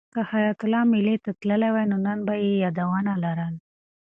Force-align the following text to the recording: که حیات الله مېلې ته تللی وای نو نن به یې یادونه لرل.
که 0.13 0.19
حیات 0.31 0.59
الله 0.65 0.83
مېلې 0.91 1.15
ته 1.23 1.31
تللی 1.41 1.69
وای 1.71 1.85
نو 1.91 1.97
نن 2.05 2.19
به 2.27 2.33
یې 2.43 2.51
یادونه 2.63 3.13
لرل. 3.23 3.53